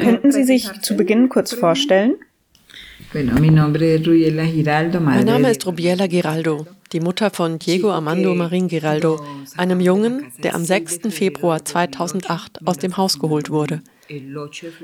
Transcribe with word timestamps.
Könnten 0.00 0.32
Sie 0.32 0.44
sich 0.44 0.70
zu 0.80 0.96
Beginn 0.96 1.28
kurz 1.28 1.52
vorstellen? 1.54 2.16
Mein 3.12 3.26
Name 5.24 5.50
ist 5.50 5.66
Rubiela 5.66 6.06
Giraldo, 6.08 6.66
die 6.92 7.00
Mutter 7.00 7.30
von 7.30 7.58
Diego 7.58 7.90
Armando 7.92 8.34
Marin 8.34 8.68
Giraldo, 8.68 9.20
einem 9.56 9.80
Jungen, 9.80 10.32
der 10.42 10.54
am 10.54 10.64
6. 10.64 11.00
Februar 11.10 11.64
2008 11.64 12.66
aus 12.66 12.78
dem 12.78 12.96
Haus 12.96 13.18
geholt 13.18 13.50
wurde. 13.50 13.82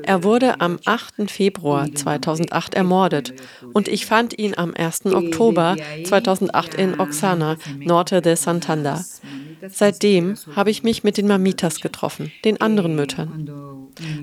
Er 0.03 0.25
wurde 0.25 0.61
am 0.61 0.79
8. 0.85 1.31
Februar 1.31 1.93
2008 1.93 2.75
ermordet 2.75 3.35
und 3.73 3.89
ich 3.89 4.07
fand 4.07 4.39
ihn 4.39 4.57
am 4.57 4.73
1. 4.75 5.07
Oktober 5.07 5.77
2008 6.05 6.75
in 6.75 7.01
Oxana, 7.01 7.57
Norte 7.79 8.23
de 8.23 8.37
Santander. 8.37 9.05
Seitdem 9.69 10.35
habe 10.55 10.71
ich 10.71 10.83
mich 10.83 11.05
mit 11.05 11.17
den 11.17 11.27
Mamitas 11.27 11.81
getroffen, 11.81 12.33
den 12.45 12.61
anderen 12.61 12.95
Müttern. 12.95 13.51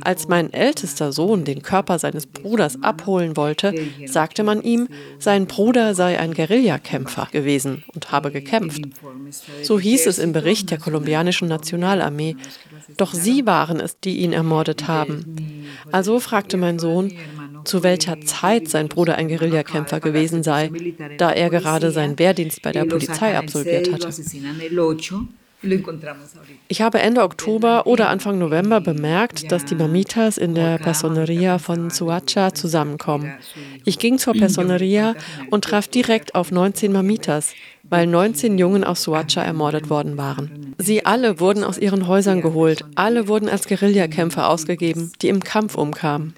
Als 0.02 0.28
mein 0.28 0.52
ältester 0.54 1.12
Sohn 1.12 1.44
den 1.44 1.62
Körper 1.62 2.00
seines 2.00 2.26
Bruders 2.26 2.82
abholen 2.84 3.38
wollte, 3.38 3.74
sagte 4.06 4.44
man 4.44 4.62
ihm, 4.62 4.88
sein 5.20 5.46
Bruder 5.46 5.94
sei 5.94 6.20
ein 6.20 6.34
Guerillakämpfer 6.34 7.28
gewesen 7.32 7.84
und 7.94 8.12
habe 8.12 8.32
gekämpft. 8.32 8.82
So 9.64 9.80
hieß 9.80 10.08
es 10.08 10.20
im 10.20 10.32
Bericht 10.32 10.72
der 10.72 10.80
kolumbianischen 10.80 11.48
Nationalarmee. 11.48 12.36
Doch 12.98 13.14
sie 13.14 13.46
waren 13.46 13.80
es, 13.80 14.00
die 14.00 14.18
ihn 14.18 14.34
ermordet 14.34 14.88
haben. 14.88 15.68
Also 15.92 16.20
fragte 16.20 16.58
mein 16.58 16.80
Sohn, 16.80 17.12
zu 17.68 17.84
welcher 17.84 18.22
Zeit 18.22 18.70
sein 18.70 18.88
Bruder 18.88 19.16
ein 19.16 19.28
Guerillakämpfer 19.28 20.00
gewesen 20.00 20.44
sei, 20.44 20.72
da 21.18 21.32
er 21.32 21.50
gerade 21.50 21.92
seinen 21.92 22.18
Wehrdienst 22.18 22.62
bei 22.62 22.72
der 22.72 22.86
Polizei 22.86 23.38
absolviert 23.38 23.92
hatte. 23.92 24.10
Ich 26.68 26.82
habe 26.82 27.00
Ende 27.00 27.24
Oktober 27.24 27.88
oder 27.88 28.10
Anfang 28.10 28.38
November 28.38 28.80
bemerkt, 28.80 29.52
dass 29.52 29.66
die 29.66 29.74
Mamitas 29.74 30.38
in 30.38 30.54
der 30.54 30.78
Personeria 30.78 31.58
von 31.58 31.90
Suacha 31.90 32.54
zusammenkommen. 32.54 33.34
Ich 33.84 33.98
ging 33.98 34.20
zur 34.20 34.34
Personeria 34.34 35.16
und 35.50 35.64
traf 35.64 35.88
direkt 35.88 36.36
auf 36.36 36.52
19 36.52 36.92
Mamitas, 36.92 37.54
weil 37.90 38.08
19 38.08 38.58
Jungen 38.58 38.84
aus 38.84 39.04
Suacha 39.04 39.42
ermordet 39.42 39.90
worden 39.90 40.18
waren. 40.18 40.76
Sie 40.78 41.06
alle 41.06 41.40
wurden 41.40 41.64
aus 41.64 41.78
ihren 41.78 42.08
Häusern 42.08 42.42
geholt, 42.42 42.86
alle 42.96 43.28
wurden 43.28 43.50
als 43.50 43.68
Guerillakämpfer 43.68 44.50
ausgegeben, 44.50 45.12
die 45.22 45.30
im 45.30 45.40
Kampf 45.40 45.76
umkamen. 45.76 46.34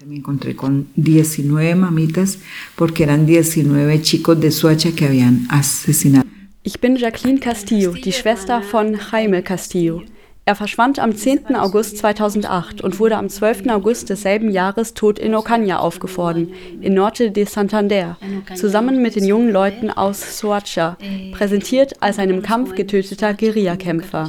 Ich 6.62 6.80
bin 6.80 6.96
Jacqueline 6.96 7.40
Castillo, 7.40 7.92
die 7.92 8.12
Schwester 8.12 8.62
von 8.62 8.98
Jaime 9.10 9.42
Castillo. 9.42 10.02
Er 10.50 10.56
verschwand 10.56 10.98
am 10.98 11.14
10. 11.14 11.54
August 11.54 11.98
2008 11.98 12.80
und 12.80 12.98
wurde 12.98 13.16
am 13.16 13.28
12. 13.28 13.68
August 13.68 14.10
desselben 14.10 14.50
Jahres 14.50 14.94
tot 14.94 15.20
in 15.20 15.36
Ocaña 15.36 15.76
aufgefunden, 15.76 16.52
in 16.80 16.92
Norte 16.92 17.30
de 17.30 17.44
Santander, 17.44 18.16
zusammen 18.56 19.00
mit 19.00 19.14
den 19.14 19.24
jungen 19.24 19.52
Leuten 19.52 19.92
aus 19.92 20.40
Soacha, 20.40 20.96
präsentiert 21.30 22.02
als 22.02 22.18
ein 22.18 22.30
im 22.30 22.42
Kampf 22.42 22.74
getöteter 22.74 23.32
Guerillakämpfer. 23.32 24.28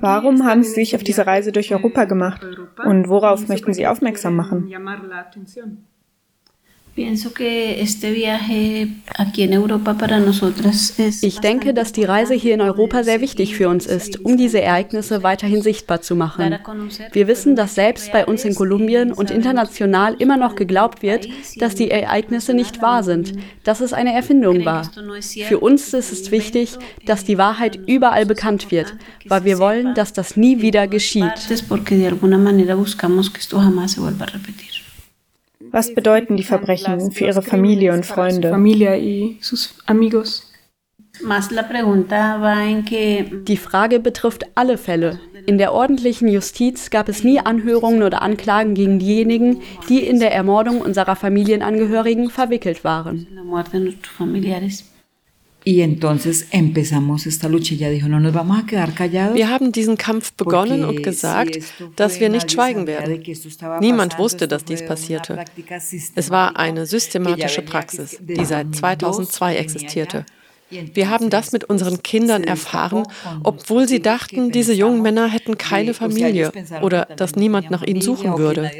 Warum 0.00 0.46
haben 0.46 0.62
Sie 0.62 0.72
sich 0.72 0.96
auf 0.96 1.04
diese 1.04 1.26
Reise 1.26 1.52
durch 1.52 1.70
Europa 1.70 2.06
gemacht 2.06 2.40
und 2.82 3.10
worauf 3.10 3.46
möchten 3.48 3.74
Sie 3.74 3.86
aufmerksam 3.86 4.36
machen? 4.36 4.72
Ich 11.24 11.40
denke, 11.40 11.74
dass 11.74 11.90
die 11.90 12.04
Reise 12.04 12.34
hier 12.34 12.54
in 12.54 12.60
Europa 12.60 13.02
sehr 13.02 13.20
wichtig 13.20 13.56
für 13.56 13.68
uns 13.68 13.86
ist, 13.86 14.24
um 14.24 14.36
diese 14.36 14.60
Ereignisse 14.60 15.24
weiterhin 15.24 15.60
sichtbar 15.60 16.02
zu 16.02 16.14
machen. 16.14 16.56
Wir 17.12 17.26
wissen, 17.26 17.56
dass 17.56 17.74
selbst 17.74 18.12
bei 18.12 18.24
uns 18.24 18.44
in 18.44 18.54
Kolumbien 18.54 19.12
und 19.12 19.32
international 19.32 20.14
immer 20.20 20.36
noch 20.36 20.54
geglaubt 20.54 21.02
wird, 21.02 21.28
dass 21.56 21.74
die 21.74 21.90
Ereignisse 21.90 22.54
nicht 22.54 22.80
wahr 22.80 23.02
sind, 23.02 23.32
dass 23.64 23.80
es 23.80 23.92
eine 23.92 24.14
Erfindung 24.14 24.64
war. 24.64 24.88
Für 25.48 25.58
uns 25.58 25.92
ist 25.94 26.12
es 26.12 26.30
wichtig, 26.30 26.76
dass 27.06 27.24
die 27.24 27.38
Wahrheit 27.38 27.76
überall 27.88 28.24
bekannt 28.24 28.70
wird, 28.70 28.94
weil 29.24 29.44
wir 29.44 29.58
wollen, 29.58 29.94
dass 29.94 30.12
das 30.12 30.36
nie 30.36 30.60
wieder 30.60 30.86
geschieht. 30.86 31.32
Was 35.74 35.92
bedeuten 35.92 36.36
die 36.36 36.44
Verbrechen 36.44 37.10
für 37.10 37.24
Ihre 37.24 37.42
Familie 37.42 37.92
und 37.92 38.06
Freunde? 38.06 38.56
Die 43.48 43.56
Frage 43.56 43.98
betrifft 43.98 44.44
alle 44.54 44.78
Fälle. 44.78 45.18
In 45.46 45.58
der 45.58 45.72
ordentlichen 45.72 46.28
Justiz 46.28 46.90
gab 46.90 47.08
es 47.08 47.24
nie 47.24 47.40
Anhörungen 47.40 48.04
oder 48.04 48.22
Anklagen 48.22 48.74
gegen 48.74 49.00
diejenigen, 49.00 49.62
die 49.88 49.98
in 50.06 50.20
der 50.20 50.32
Ermordung 50.32 50.80
unserer 50.80 51.16
Familienangehörigen 51.16 52.30
verwickelt 52.30 52.84
waren. 52.84 53.26
Wir 55.66 55.88
haben 59.48 59.72
diesen 59.72 59.96
Kampf 59.96 60.32
begonnen 60.34 60.84
und 60.84 61.02
gesagt, 61.02 61.58
dass 61.96 62.20
wir 62.20 62.28
nicht 62.28 62.52
schweigen 62.52 62.86
werden. 62.86 63.22
Niemand 63.80 64.18
wusste, 64.18 64.46
dass 64.46 64.64
dies 64.64 64.84
passierte. 64.84 65.42
Es 66.14 66.30
war 66.30 66.58
eine 66.58 66.84
systematische 66.86 67.62
Praxis, 67.62 68.18
die 68.20 68.44
seit 68.44 68.74
2002 68.74 69.56
existierte. 69.56 70.26
Wir 70.70 71.08
haben 71.08 71.30
das 71.30 71.52
mit 71.52 71.64
unseren 71.64 72.02
Kindern 72.02 72.44
erfahren, 72.44 73.04
obwohl 73.42 73.86
sie 73.86 74.00
dachten, 74.00 74.50
diese 74.50 74.72
jungen 74.72 75.02
Männer 75.02 75.28
hätten 75.28 75.56
keine 75.56 75.94
Familie 75.94 76.52
oder 76.82 77.06
dass 77.16 77.36
niemand 77.36 77.70
nach 77.70 77.82
ihnen 77.82 78.00
suchen 78.00 78.38
würde. 78.38 78.70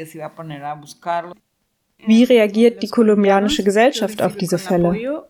Wie 2.05 2.23
reagiert 2.23 2.83
die 2.83 2.89
kolumbianische 2.89 3.63
Gesellschaft 3.63 4.21
auf 4.21 4.35
diese 4.35 4.57
Fälle? 4.57 5.23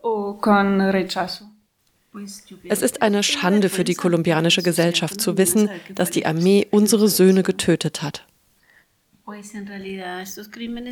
Es 2.68 2.82
ist 2.82 3.02
eine 3.02 3.22
Schande 3.22 3.68
für 3.68 3.84
die 3.84 3.94
kolumbianische 3.94 4.62
Gesellschaft 4.62 5.20
zu 5.20 5.36
wissen, 5.36 5.68
dass 5.94 6.10
die 6.10 6.24
Armee 6.24 6.66
unsere 6.70 7.08
Söhne 7.08 7.42
getötet 7.42 8.02
hat. 8.02 8.26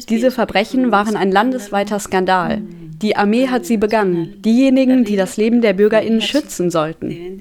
Diese 0.09 0.31
Verbrechen 0.33 0.91
waren 0.91 1.17
ein 1.17 1.31
landesweiter 1.31 2.01
Skandal. 2.01 2.63
Die 3.01 3.17
Armee 3.17 3.49
hat 3.49 3.65
sie 3.65 3.77
begangen, 3.77 4.43
diejenigen, 4.43 5.05
die 5.05 5.17
das 5.17 5.37
Leben 5.37 5.61
der 5.61 5.73
Bürgerinnen 5.73 6.21
schützen 6.21 6.71
sollten. 6.71 7.39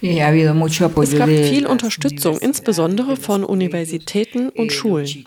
Es 0.00 1.16
gab 1.16 1.28
viel 1.28 1.66
Unterstützung, 1.66 2.38
insbesondere 2.38 3.16
von 3.16 3.44
Universitäten 3.44 4.48
und 4.50 4.72
Schulen. 4.72 5.26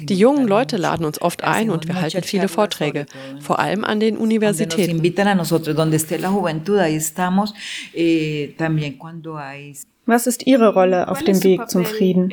Die 0.00 0.14
jungen 0.14 0.48
Leute 0.48 0.76
laden 0.76 1.06
uns 1.06 1.22
oft 1.22 1.44
ein 1.44 1.70
und 1.70 1.86
wir 1.86 2.00
halten 2.00 2.22
viele 2.22 2.48
Vorträge, 2.48 3.06
vor 3.40 3.60
allem 3.60 3.84
an 3.84 4.00
den 4.00 4.16
Universitäten. 4.16 5.02
Was 10.04 10.26
ist 10.26 10.46
Ihre 10.48 10.74
Rolle 10.74 11.08
auf 11.08 11.22
dem 11.22 11.44
Weg 11.44 11.70
zum 11.70 11.84
Frieden? 11.84 12.32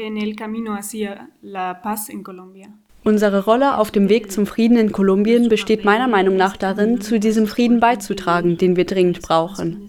Unsere 3.10 3.44
Rolle 3.44 3.80
auf 3.80 3.90
dem 3.90 4.08
Weg 4.08 4.32
zum 4.32 4.46
Frieden 4.46 4.78
in 4.78 4.92
Kolumbien 4.92 5.50
besteht 5.50 5.84
meiner 5.84 6.08
Meinung 6.08 6.36
nach 6.36 6.56
darin, 6.56 7.02
zu 7.02 7.20
diesem 7.20 7.48
Frieden 7.48 7.80
beizutragen, 7.80 8.60
den 8.60 8.76
wir 8.76 8.86
dringend 8.86 9.24
brauchen. 9.24 9.88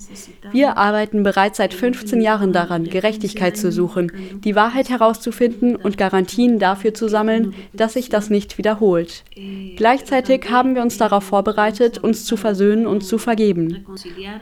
Wir 0.52 0.78
arbeiten 0.78 1.22
bereits 1.22 1.58
seit 1.58 1.74
15 1.74 2.22
Jahren 2.22 2.54
daran, 2.54 2.84
Gerechtigkeit 2.84 3.58
zu 3.58 3.70
suchen, 3.70 4.10
die 4.42 4.56
Wahrheit 4.56 4.88
herauszufinden 4.88 5.76
und 5.76 5.98
Garantien 5.98 6.58
dafür 6.58 6.94
zu 6.94 7.08
sammeln, 7.08 7.52
dass 7.74 7.92
sich 7.92 8.08
das 8.08 8.30
nicht 8.30 8.56
wiederholt. 8.56 9.22
Gleichzeitig 9.76 10.50
haben 10.50 10.74
wir 10.74 10.80
uns 10.80 10.96
darauf 10.96 11.24
vorbereitet, 11.24 11.98
uns 11.98 12.24
zu 12.24 12.38
versöhnen 12.38 12.86
und 12.86 13.02
zu 13.02 13.18
vergeben, 13.18 13.84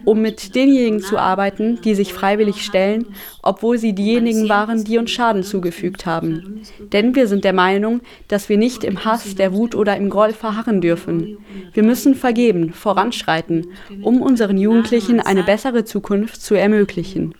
um 0.04 0.22
mit 0.22 0.54
denjenigen 0.54 1.00
zu 1.00 1.18
arbeiten, 1.18 1.80
die 1.82 1.96
sich 1.96 2.12
freiwillig 2.12 2.64
stellen, 2.64 3.06
obwohl 3.42 3.76
sie 3.76 3.92
diejenigen 3.92 4.48
waren, 4.48 4.84
die 4.84 4.98
uns 4.98 5.10
Schaden 5.10 5.42
zugefügt 5.42 6.06
haben. 6.06 6.62
Denn 6.92 7.16
wir 7.16 7.26
sind 7.26 7.42
der 7.42 7.52
Meinung, 7.52 8.02
dass 8.28 8.48
wir 8.48 8.56
nicht 8.56 8.67
im 8.84 9.04
Hass, 9.04 9.34
der 9.34 9.52
Wut 9.52 9.74
oder 9.74 9.96
im 9.96 10.10
Groll 10.10 10.32
verharren 10.32 10.80
dürfen. 10.80 11.38
Wir 11.72 11.82
müssen 11.82 12.14
vergeben, 12.14 12.72
voranschreiten, 12.72 13.68
um 14.02 14.22
unseren 14.22 14.58
Jugendlichen 14.58 15.20
eine 15.20 15.42
bessere 15.42 15.84
Zukunft 15.84 16.40
zu 16.40 16.54
ermöglichen. 16.54 17.34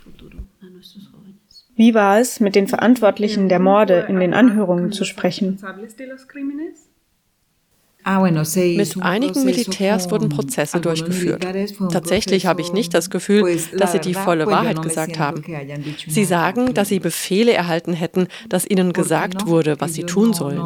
Wie 1.77 1.95
war 1.95 2.19
es, 2.19 2.41
mit 2.41 2.57
den 2.57 2.67
Verantwortlichen 2.67 3.49
der 3.49 3.61
Morde 3.61 4.07
in 4.09 4.19
den 4.19 4.35
Anhörungen 4.35 4.91
zu 4.91 5.05
sprechen? 5.05 5.59
Mit 8.05 9.03
einigen 9.03 9.45
Militärs 9.45 10.11
wurden 10.11 10.29
Prozesse 10.29 10.81
durchgeführt. 10.81 11.47
Tatsächlich 11.93 12.47
habe 12.47 12.63
ich 12.63 12.73
nicht 12.73 12.95
das 12.95 13.11
Gefühl, 13.11 13.59
dass 13.77 13.93
sie 13.93 13.99
die 13.99 14.15
volle 14.15 14.47
Wahrheit 14.47 14.81
gesagt 14.81 15.19
haben. 15.19 15.43
Sie 16.07 16.25
sagen, 16.25 16.75
dass 16.75 16.89
sie 16.89 17.01
Befehle 17.01 17.53
erhalten 17.53 17.93
hätten, 17.93 18.29
dass 18.49 18.65
ihnen 18.69 18.93
gesagt 18.93 19.47
wurde, 19.47 19.81
was 19.81 19.95
sie 19.95 20.05
tun 20.05 20.33
sollen. 20.33 20.61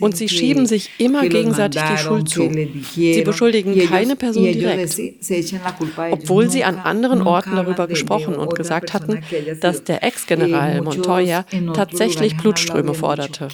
Und 0.00 0.16
sie 0.16 0.28
schieben 0.28 0.66
sich 0.66 0.90
immer 0.98 1.26
gegenseitig 1.28 1.82
die 1.82 1.98
Schuld 1.98 2.28
zu. 2.28 2.50
Sie 2.94 3.22
beschuldigen 3.22 3.78
keine 3.88 4.14
Person 4.16 4.44
direkt, 4.44 5.00
obwohl 6.10 6.48
sie 6.48 6.64
an 6.64 6.78
anderen 6.78 7.22
Orten 7.22 7.56
darüber 7.56 7.86
gesprochen 7.86 8.34
und 8.34 8.54
gesagt 8.54 8.94
hatten, 8.94 9.20
dass 9.60 9.84
der 9.84 10.04
Ex-General 10.04 10.80
Montoya 10.82 11.44
tatsächlich 11.74 12.36
Blutströme 12.36 12.94
forderte 12.94 13.48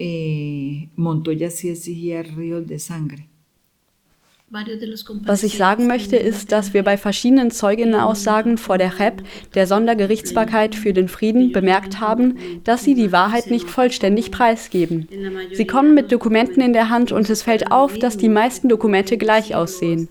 eh, 0.00 0.88
Montoya 0.96 1.50
sí 1.50 1.68
exigía 1.68 2.22
ríos 2.22 2.66
de 2.66 2.78
sangre. 2.78 3.30
Was 5.26 5.44
ich 5.44 5.56
sagen 5.56 5.86
möchte, 5.86 6.16
ist, 6.16 6.50
dass 6.50 6.74
wir 6.74 6.82
bei 6.82 6.96
verschiedenen 6.96 7.52
Zeuginnenaussagen 7.52 8.58
vor 8.58 8.78
der 8.78 8.98
HEP, 8.98 9.22
der 9.54 9.68
Sondergerichtsbarkeit 9.68 10.74
für 10.74 10.92
den 10.92 11.06
Frieden, 11.06 11.52
bemerkt 11.52 12.00
haben, 12.00 12.36
dass 12.64 12.82
sie 12.82 12.96
die 12.96 13.12
Wahrheit 13.12 13.48
nicht 13.48 13.70
vollständig 13.70 14.32
preisgeben. 14.32 15.06
Sie 15.52 15.66
kommen 15.68 15.94
mit 15.94 16.10
Dokumenten 16.10 16.62
in 16.62 16.72
der 16.72 16.88
Hand 16.88 17.12
und 17.12 17.30
es 17.30 17.44
fällt 17.44 17.70
auf, 17.70 17.96
dass 17.96 18.16
die 18.16 18.28
meisten 18.28 18.68
Dokumente 18.68 19.18
gleich 19.18 19.54
aussehen. 19.54 20.08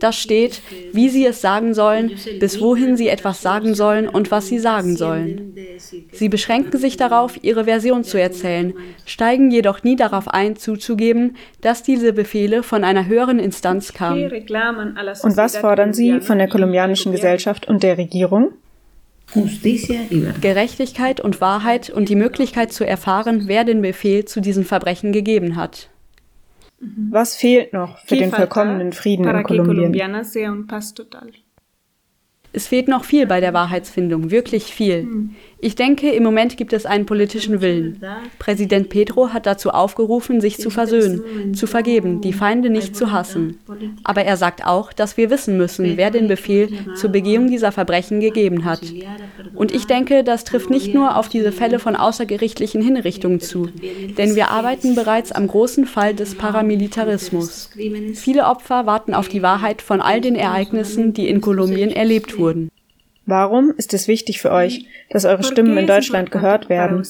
Da 0.00 0.12
steht, 0.12 0.62
wie 0.92 1.08
sie 1.08 1.24
es 1.26 1.40
sagen 1.40 1.74
sollen, 1.74 2.12
bis 2.40 2.60
wohin 2.60 2.96
sie 2.96 3.08
etwas 3.08 3.42
sagen 3.42 3.74
sollen 3.74 4.08
und 4.08 4.30
was 4.30 4.48
sie 4.48 4.58
sagen 4.58 4.96
sollen. 4.96 5.54
Sie 6.12 6.28
beschränken 6.28 6.78
sich 6.78 6.96
darauf, 6.96 7.38
ihre 7.42 7.64
Version 7.64 8.02
zu 8.02 8.18
erzählen, 8.18 8.74
steigen 9.04 9.50
jedoch 9.50 9.82
nie 9.82 9.96
darauf 9.96 10.28
ein, 10.28 10.56
zuzugeben, 10.56 11.36
dass 11.60 11.82
diese 11.82 12.12
Befehle 12.12 12.62
von 12.62 12.82
einer 12.82 13.06
höheren 13.06 13.38
Instanz 13.38 13.92
kamen. 13.92 14.30
Und 14.30 15.36
was 15.36 15.56
fordern 15.56 15.92
Sie 15.92 16.20
von 16.20 16.38
der 16.38 16.48
kolumbianischen 16.48 17.12
Gesellschaft 17.12 17.68
und 17.68 17.82
der 17.82 17.98
Regierung? 17.98 18.52
Gerechtigkeit 20.40 21.20
und 21.20 21.40
Wahrheit 21.40 21.90
und 21.90 22.08
die 22.08 22.16
Möglichkeit 22.16 22.72
zu 22.72 22.84
erfahren, 22.84 23.42
wer 23.46 23.64
den 23.64 23.80
Befehl 23.82 24.24
zu 24.24 24.40
diesen 24.40 24.64
Verbrechen 24.64 25.12
gegeben 25.12 25.56
hat. 25.56 25.88
Was 26.80 27.36
fehlt 27.36 27.74
noch 27.74 27.98
für 27.98 28.16
den 28.16 28.30
vollkommenen 28.30 28.92
Frieden 28.92 29.28
in 29.28 29.42
Kolumbien? 29.42 30.14
Es 32.52 32.66
fehlt 32.66 32.88
noch 32.88 33.04
viel 33.04 33.26
bei 33.26 33.40
der 33.40 33.52
Wahrheitsfindung, 33.52 34.30
wirklich 34.30 34.64
viel. 34.64 35.02
Hm. 35.02 35.36
Ich 35.62 35.74
denke, 35.74 36.10
im 36.10 36.22
Moment 36.22 36.56
gibt 36.56 36.72
es 36.72 36.86
einen 36.86 37.04
politischen 37.04 37.60
Willen. 37.60 38.00
Präsident 38.38 38.88
Pedro 38.88 39.32
hat 39.32 39.46
dazu 39.46 39.70
aufgerufen, 39.70 40.40
sich 40.40 40.58
zu 40.58 40.70
versöhnen, 40.70 41.54
zu 41.54 41.66
vergeben, 41.66 42.20
die 42.22 42.32
Feinde 42.32 42.70
nicht 42.70 42.96
zu 42.96 43.12
hassen. 43.12 43.58
Aber 44.02 44.22
er 44.22 44.36
sagt 44.36 44.64
auch, 44.64 44.92
dass 44.92 45.16
wir 45.16 45.28
wissen 45.28 45.58
müssen, 45.58 45.96
wer 45.96 46.10
den 46.10 46.28
Befehl 46.28 46.70
zur 46.94 47.10
Begehung 47.10 47.48
dieser 47.48 47.72
Verbrechen 47.72 48.20
gegeben 48.20 48.64
hat. 48.64 48.80
Und 49.54 49.72
ich 49.72 49.86
denke, 49.86 50.24
das 50.24 50.44
trifft 50.44 50.70
nicht 50.70 50.94
nur 50.94 51.16
auf 51.16 51.28
diese 51.28 51.52
Fälle 51.52 51.78
von 51.78 51.96
außergerichtlichen 51.96 52.80
Hinrichtungen 52.80 53.40
zu, 53.40 53.68
denn 54.16 54.34
wir 54.34 54.50
arbeiten 54.50 54.94
bereits 54.94 55.32
am 55.32 55.46
großen 55.46 55.86
Fall 55.86 56.14
des 56.14 56.34
Paramilitarismus. 56.36 57.70
Viele 58.14 58.46
Opfer 58.46 58.86
warten 58.86 59.14
auf 59.14 59.28
die 59.28 59.42
Wahrheit 59.42 59.82
von 59.82 60.00
all 60.00 60.20
den 60.20 60.36
Ereignissen, 60.36 61.12
die 61.12 61.28
in 61.28 61.40
Kolumbien 61.40 61.90
erlebt 61.90 62.38
wurden. 62.38 62.70
Warum 63.26 63.72
ist 63.76 63.94
es 63.94 64.08
wichtig 64.08 64.40
für 64.40 64.50
euch, 64.50 64.86
dass 65.10 65.24
eure 65.24 65.44
Stimmen 65.44 65.76
in 65.76 65.86
Deutschland 65.86 66.30
gehört 66.30 66.68
werden? 66.68 67.02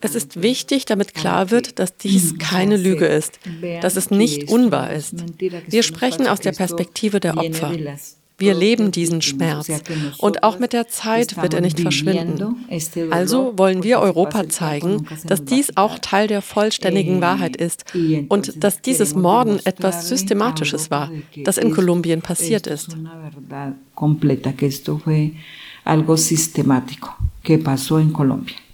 Es 0.00 0.14
ist 0.14 0.42
wichtig, 0.42 0.84
damit 0.84 1.14
klar 1.14 1.50
wird, 1.50 1.78
dass 1.78 1.96
dies 1.96 2.38
keine 2.38 2.76
Lüge 2.76 3.06
ist, 3.06 3.40
dass 3.80 3.96
es 3.96 4.10
nicht 4.10 4.48
unwahr 4.50 4.92
ist. 4.92 5.14
Wir 5.68 5.82
sprechen 5.82 6.26
aus 6.26 6.40
der 6.40 6.52
Perspektive 6.52 7.20
der 7.20 7.36
Opfer. 7.36 7.72
Wir 8.38 8.54
leben 8.54 8.90
diesen 8.90 9.22
Schmerz 9.22 9.70
und 10.18 10.42
auch 10.42 10.58
mit 10.58 10.72
der 10.72 10.88
Zeit 10.88 11.40
wird 11.40 11.54
er 11.54 11.60
nicht 11.60 11.80
verschwinden. 11.80 12.66
Also 13.10 13.54
wollen 13.56 13.82
wir 13.82 14.00
Europa 14.00 14.48
zeigen, 14.48 15.06
dass 15.26 15.44
dies 15.44 15.76
auch 15.76 15.98
Teil 15.98 16.26
der 16.28 16.42
vollständigen 16.42 17.20
Wahrheit 17.20 17.56
ist 17.56 17.84
und 18.28 18.62
dass 18.62 18.82
dieses 18.82 19.14
Morden 19.14 19.60
etwas 19.64 20.08
Systematisches 20.08 20.90
war, 20.90 21.10
das 21.44 21.56
in 21.58 21.72
Kolumbien 21.72 22.20
passiert 22.20 22.66
ist. 22.66 22.96
algo 25.86 26.16
sistemático 26.16 27.14
que 27.42 27.58
pasó 27.58 28.00
en 28.00 28.12
Colombia. 28.12 28.65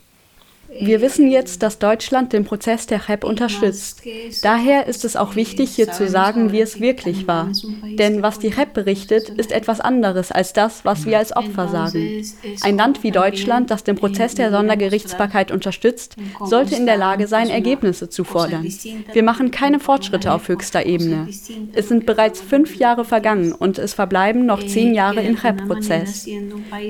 Wir 0.81 1.01
wissen 1.01 1.31
jetzt, 1.31 1.63
dass 1.63 1.79
Deutschland 1.79 2.33
den 2.33 2.45
Prozess 2.45 2.87
der 2.87 3.07
HEP 3.09 3.25
unterstützt. 3.25 4.03
Daher 4.43 4.87
ist 4.87 5.05
es 5.05 5.17
auch 5.17 5.37
wichtig, 5.37 5.71
hier 5.71 5.91
zu 5.91 6.09
sagen, 6.09 6.53
wie 6.53 6.61
es 6.61 6.81
wirklich 6.81 7.27
war. 7.27 7.51
Denn 7.85 8.23
was 8.23 8.39
die 8.39 8.57
HEP 8.57 8.73
berichtet, 8.73 9.29
ist 9.29 9.53
etwas 9.53 9.81
anderes 9.81 10.33
als 10.33 10.53
das, 10.53 10.85
was 10.85 11.05
wir 11.07 11.19
als 11.19 11.37
Opfer 11.37 11.69
sagen. 11.69 12.25
Ein 12.63 12.77
Land 12.77 13.03
wie 13.03 13.11
Deutschland, 13.11 13.71
das 13.71 13.85
den 13.85 13.97
Prozess 13.97 14.35
der 14.35 14.51
Sondergerichtsbarkeit 14.51 15.51
unterstützt, 15.51 16.17
sollte 16.45 16.75
in 16.75 16.87
der 16.87 16.97
Lage 16.97 17.27
sein, 17.27 17.51
Ergebnisse 17.51 18.09
zu 18.09 18.25
fordern. 18.25 18.67
Wir 19.13 19.23
machen 19.23 19.51
keine 19.51 19.81
Fortschritte 19.81 20.33
auf 20.33 20.49
höchster 20.49 20.87
Ebene. 20.87 21.29
Es 21.73 21.89
sind 21.89 22.07
bereits 22.07 22.41
fünf 22.41 22.77
Jahre 22.77 23.05
vergangen 23.05 23.53
und 23.53 23.79
es 23.79 23.95
verbleiben 23.95 24.47
noch 24.47 24.65
zehn 24.65 24.95
Jahre 24.95 25.23
im 25.23 25.41
HEP-Prozess. 25.41 26.27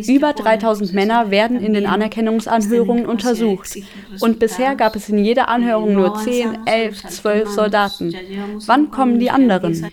Über 0.07 0.33
3000 0.33 0.93
Männer 0.93 1.31
werden 1.31 1.61
in 1.61 1.75
den 1.75 1.87
Anerkennungsanhörungen 1.87 3.07
untersucht. 3.07 3.72
Und 4.21 4.39
bisher 4.39 4.75
gab 4.75 4.97
es 4.97 5.09
in 5.09 5.19
jeder 5.19 5.49
Anhörung 5.49 5.95
nur 5.95 6.19
10, 6.19 6.67
11, 6.67 7.09
12 7.09 7.49
Soldaten. 7.49 8.15
Wann 8.67 8.91
kommen 8.91 9.19
die 9.19 9.31
anderen? 9.31 9.91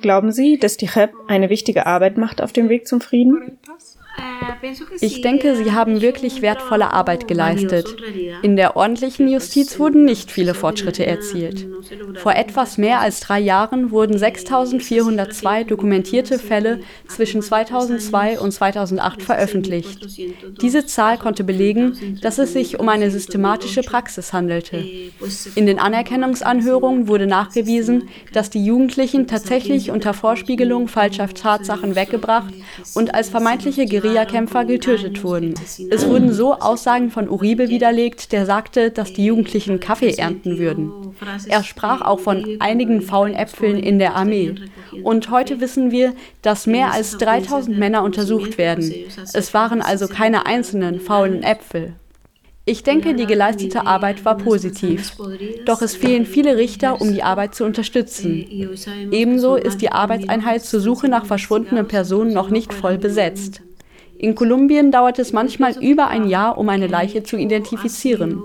Glauben 0.00 0.32
Sie, 0.32 0.58
dass 0.58 0.76
die 0.76 0.86
JEP 0.92 1.12
eine 1.28 1.50
wichtige 1.50 1.86
Arbeit 1.86 2.18
macht 2.18 2.42
auf 2.42 2.52
dem 2.52 2.68
Weg 2.68 2.86
zum 2.86 3.00
Frieden? 3.00 3.58
Ich 5.00 5.20
denke, 5.22 5.56
sie 5.56 5.72
haben 5.72 6.00
wirklich 6.00 6.42
wertvolle 6.42 6.92
Arbeit 6.92 7.26
geleistet. 7.26 7.96
In 8.42 8.56
der 8.56 8.76
ordentlichen 8.76 9.28
Justiz 9.28 9.78
wurden 9.78 10.04
nicht 10.04 10.30
viele 10.30 10.54
Fortschritte 10.54 11.04
erzielt. 11.04 11.66
Vor 12.16 12.34
etwas 12.34 12.78
mehr 12.78 13.00
als 13.00 13.20
drei 13.20 13.40
Jahren 13.40 13.90
wurden 13.90 14.16
6.402 14.16 15.64
dokumentierte 15.64 16.38
Fälle 16.38 16.80
zwischen 17.08 17.42
2002 17.42 18.38
und 18.38 18.52
2008 18.52 19.22
veröffentlicht. 19.22 20.06
Diese 20.60 20.86
Zahl 20.86 21.18
konnte 21.18 21.44
belegen, 21.44 22.18
dass 22.22 22.38
es 22.38 22.52
sich 22.52 22.78
um 22.78 22.88
eine 22.88 23.10
systematische 23.10 23.82
Praxis 23.82 24.32
handelte. 24.32 24.84
In 25.54 25.66
den 25.66 25.78
Anerkennungsanhörungen 25.78 27.08
wurde 27.08 27.26
nachgewiesen, 27.26 28.08
dass 28.32 28.50
die 28.50 28.64
Jugendlichen 28.64 29.26
tatsächlich 29.26 29.90
unter 29.90 30.14
Vorspiegelung 30.14 30.88
falscher 30.88 31.28
Tatsachen 31.28 31.96
weggebracht 31.96 32.54
und 32.94 33.14
als 33.14 33.28
vermeintliche 33.28 33.86
Guerillakämpfer 34.02 34.64
getötet 34.64 35.22
wurden. 35.22 35.54
Es 35.90 36.06
wurden 36.06 36.32
so 36.32 36.54
Aussagen 36.54 37.10
von 37.10 37.28
Uribe 37.28 37.68
widerlegt, 37.68 38.32
der 38.32 38.46
sagte, 38.46 38.90
dass 38.90 39.12
die 39.12 39.26
Jugendlichen 39.26 39.80
Kaffee 39.80 40.14
ernten 40.14 40.58
würden. 40.58 40.92
Er 41.48 41.62
sprach 41.62 42.00
auch 42.02 42.20
von 42.20 42.56
einigen 42.58 43.00
faulen 43.00 43.34
Äpfeln 43.34 43.78
in 43.78 43.98
der 43.98 44.14
Armee. 44.16 44.54
Und 45.02 45.30
heute 45.30 45.60
wissen 45.60 45.90
wir, 45.90 46.14
dass 46.42 46.66
mehr 46.66 46.92
als 46.92 47.16
3000 47.18 47.78
Männer 47.78 48.02
untersucht 48.02 48.58
werden. 48.58 48.92
Es 49.32 49.54
waren 49.54 49.80
also 49.80 50.08
keine 50.08 50.46
einzelnen 50.46 51.00
faulen 51.00 51.42
Äpfel. 51.42 51.94
Ich 52.64 52.84
denke, 52.84 53.14
die 53.14 53.26
geleistete 53.26 53.86
Arbeit 53.86 54.24
war 54.24 54.36
positiv. 54.36 55.16
Doch 55.66 55.82
es 55.82 55.96
fehlen 55.96 56.26
viele 56.26 56.56
Richter, 56.56 57.00
um 57.00 57.12
die 57.12 57.24
Arbeit 57.24 57.56
zu 57.56 57.64
unterstützen. 57.64 58.46
Ebenso 59.10 59.56
ist 59.56 59.82
die 59.82 59.90
Arbeitseinheit 59.90 60.62
zur 60.62 60.78
Suche 60.78 61.08
nach 61.08 61.26
verschwundenen 61.26 61.88
Personen 61.88 62.32
noch 62.32 62.50
nicht 62.50 62.72
voll 62.72 62.98
besetzt. 62.98 63.62
In 64.22 64.36
Kolumbien 64.36 64.92
dauert 64.92 65.18
es 65.18 65.32
manchmal 65.32 65.76
über 65.82 66.06
ein 66.06 66.28
Jahr, 66.28 66.56
um 66.56 66.68
eine 66.68 66.86
Leiche 66.86 67.24
zu 67.24 67.36
identifizieren. 67.36 68.40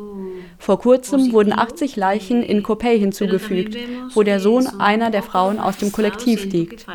Vor 0.57 0.79
kurzem 0.79 1.31
wurden 1.33 1.53
80 1.53 1.95
Leichen 1.95 2.41
in 2.41 2.63
Copey 2.63 2.97
hinzugefügt, 2.97 3.77
wo 4.15 4.23
der 4.23 4.39
Sohn 4.39 4.65
einer 4.79 5.11
der 5.11 5.21
Frauen 5.21 5.59
aus 5.59 5.77
dem 5.77 5.91
Kollektiv 5.91 6.45
liegt. 6.45 6.87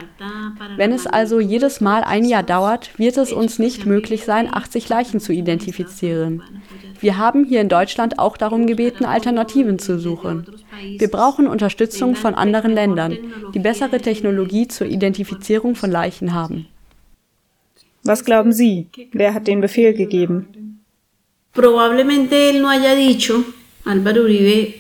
Wenn 0.76 0.90
es 0.90 1.06
also 1.06 1.38
jedes 1.38 1.80
Mal 1.80 2.02
ein 2.02 2.24
Jahr 2.24 2.42
dauert, 2.42 2.98
wird 2.98 3.18
es 3.18 3.32
uns 3.32 3.60
nicht 3.60 3.86
möglich 3.86 4.24
sein, 4.24 4.52
80 4.52 4.88
Leichen 4.88 5.20
zu 5.20 5.32
identifizieren. 5.32 6.42
Wir 6.98 7.18
haben 7.18 7.44
hier 7.44 7.60
in 7.60 7.68
Deutschland 7.68 8.18
auch 8.18 8.36
darum 8.36 8.66
gebeten, 8.66 9.04
Alternativen 9.04 9.78
zu 9.78 10.00
suchen. 10.00 10.44
Wir 10.98 11.08
brauchen 11.08 11.46
Unterstützung 11.46 12.16
von 12.16 12.34
anderen 12.34 12.72
Ländern, 12.72 13.16
die 13.54 13.60
bessere 13.60 14.00
Technologie 14.00 14.66
zur 14.66 14.88
Identifizierung 14.88 15.76
von 15.76 15.92
Leichen 15.92 16.34
haben. 16.34 16.66
Was 18.04 18.24
glauben 18.24 18.52
Sie? 18.52 18.88
Wer 19.12 19.34
hat 19.34 19.46
den 19.46 19.60
Befehl 19.60 19.94
gegeben? 19.94 20.80
Probablemente 21.52 22.34
él 22.34 22.60
no 22.60 22.68
haya 22.68 22.94
dicho, 22.94 23.44
Álvaro 23.84 24.20
Uribe 24.20 24.74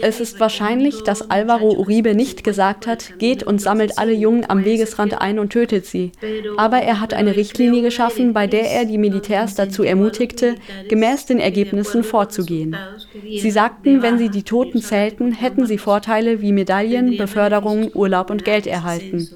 Es 0.00 0.20
ist 0.20 0.40
wahrscheinlich, 0.40 1.02
dass 1.02 1.30
Alvaro 1.30 1.72
Uribe 1.78 2.14
nicht 2.14 2.42
gesagt 2.42 2.88
hat, 2.88 3.18
geht 3.18 3.44
und 3.44 3.60
sammelt 3.60 3.98
alle 3.98 4.12
Jungen 4.12 4.44
am 4.48 4.64
Wegesrand 4.64 5.20
ein 5.20 5.38
und 5.38 5.50
tötet 5.52 5.86
sie. 5.86 6.10
Aber 6.56 6.78
er 6.78 7.00
hat 7.00 7.14
eine 7.14 7.36
Richtlinie 7.36 7.82
geschaffen, 7.82 8.32
bei 8.32 8.48
der 8.48 8.70
er 8.70 8.84
die 8.84 8.98
Militärs 8.98 9.54
dazu 9.54 9.84
ermutigte, 9.84 10.56
gemäß 10.88 11.26
den 11.26 11.38
Ergebnissen 11.38 12.02
vorzugehen. 12.02 12.76
Sie 13.24 13.50
sagten, 13.50 14.02
wenn 14.02 14.18
sie 14.18 14.28
die 14.28 14.42
Toten 14.42 14.82
zählten, 14.82 15.32
hätten 15.32 15.66
sie 15.66 15.78
Vorteile 15.78 16.40
wie 16.40 16.52
Medaillen, 16.52 17.16
Beförderungen, 17.16 17.90
Urlaub 17.94 18.30
und 18.30 18.44
Geld 18.44 18.66
erhalten. 18.66 19.30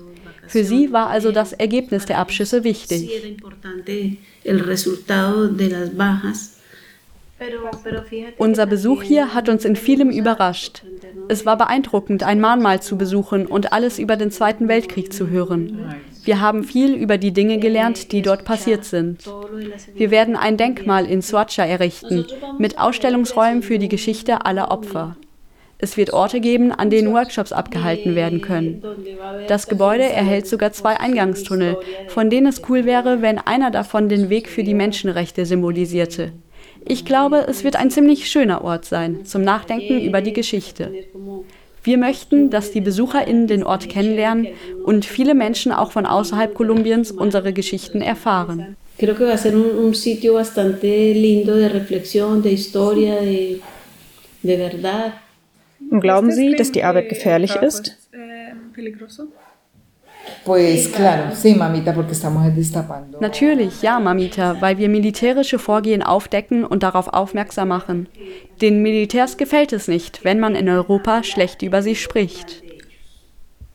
Für 0.47 0.65
sie 0.65 0.93
war 0.93 1.09
also 1.09 1.33
das 1.33 1.53
Ergebnis 1.53 2.07
der 2.07 2.19
Abschüsse 2.19 2.65
wichtig. 2.65 3.11
Unser 8.39 8.67
Besuch 8.67 9.03
hier 9.03 9.35
hat 9.35 9.49
uns 9.49 9.65
in 9.65 9.77
vielem 9.77 10.11
überrascht. 10.11 10.83
Es 11.29 11.45
war 11.45 11.59
beeindruckend, 11.59 12.23
ein 12.23 12.41
Mahnmal 12.41 12.81
zu 12.81 12.97
besuchen 12.97 13.47
und 13.47 13.73
alles 13.73 13.99
über 13.99 14.17
den 14.17 14.31
Zweiten 14.31 14.69
Weltkrieg 14.69 15.13
zu 15.13 15.29
hören. 15.29 15.95
Wir 16.25 16.41
haben 16.41 16.65
viel 16.65 16.95
über 16.95 17.19
die 17.19 17.33
Dinge 17.33 17.59
gelernt, 17.59 18.13
die 18.13 18.23
dort 18.23 18.45
passiert 18.45 18.85
sind. 18.85 19.25
Wir 19.95 20.11
werden 20.11 20.37
ein 20.37 20.57
Denkmal 20.57 21.07
in 21.07 21.23
Soacha 21.23 21.65
errichten, 21.65 22.27
mit 22.59 22.79
Ausstellungsräumen 22.79 23.63
für 23.63 23.79
die 23.79 23.89
Geschichte 23.89 24.47
aller 24.47 24.71
Opfer. 24.71 25.17
Es 25.85 25.99
wird 25.99 26.15
Orte 26.15 26.41
geben, 26.41 26.73
an 26.73 26.89
denen 26.89 27.13
Workshops 27.13 27.53
abgehalten 27.53 28.15
werden 28.15 28.41
können. 28.41 28.83
Das 29.49 29.69
Gebäude 29.69 30.05
erhält 30.05 30.47
sogar 30.47 30.73
zwei 30.73 30.99
Eingangstunnel, 30.99 31.77
von 32.09 32.31
denen 32.31 32.47
es 32.47 32.63
cool 32.71 32.87
wäre, 32.87 33.21
wenn 33.21 33.37
einer 33.37 33.71
davon 33.71 34.09
den 34.09 34.31
Weg 34.31 34.49
für 34.49 34.65
die 34.65 34.73
Menschenrechte 34.73 35.45
symbolisierte. 35.45 36.33
Ich 36.89 37.05
glaube, 37.05 37.45
es 37.49 37.65
wird 37.65 37.77
ein 37.77 37.91
ziemlich 37.91 38.31
schöner 38.31 38.65
Ort 38.65 38.87
sein, 38.87 39.27
zum 39.27 39.43
Nachdenken 39.43 40.01
über 40.01 40.23
die 40.23 40.33
Geschichte. 40.33 40.91
Wir 41.83 41.99
möchten, 41.99 42.49
dass 42.49 42.73
die 42.73 42.81
BesucherInnen 42.81 43.47
den 43.47 43.63
Ort 43.63 43.91
kennenlernen 43.91 44.49
und 44.87 45.05
viele 45.05 45.35
Menschen 45.35 45.71
auch 45.71 45.93
von 45.93 46.07
außerhalb 46.07 46.55
Kolumbiens 46.55 47.11
unsere 47.11 47.53
Geschichten 47.53 48.01
erfahren. 48.01 48.79
Creo 48.97 49.15
que 49.15 49.27
va 49.27 49.33
a 49.33 49.37
ser 49.37 49.55
un, 49.55 49.87
un 49.87 49.93
sitio 49.93 50.35
bastante 50.35 51.13
lindo 51.13 51.57
de 51.57 51.69
reflexión, 51.69 52.41
de 52.41 52.53
historia, 52.53 53.17
de, 53.21 53.61
de 54.43 54.57
verdad. 54.57 55.15
Und 55.91 56.01
glauben 56.01 56.31
Sie, 56.31 56.55
dass 56.55 56.73
die 56.73 56.85
Arbeit 56.85 57.09
gefährlich 57.09 57.57
ist? 57.57 57.97
Natürlich, 63.21 63.83
ja, 63.83 64.01
Mamita, 64.01 64.61
weil 64.61 64.79
wir 64.79 64.89
militärische 64.89 65.59
Vorgehen 65.59 66.03
aufdecken 66.03 66.65
und 66.65 66.83
darauf 66.83 67.09
aufmerksam 67.09 67.69
machen. 67.69 68.09
Den 68.61 68.83
Militärs 68.83 69.37
gefällt 69.37 69.73
es 69.73 69.89
nicht, 69.89 70.25
wenn 70.25 70.41
man 70.41 70.55
in 70.55 70.69
Europa 70.69 71.23
schlecht 71.23 71.63
über 71.63 71.83
sie 71.83 71.95
spricht. 71.95 72.64